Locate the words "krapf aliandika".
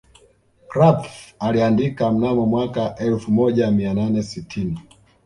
0.67-2.11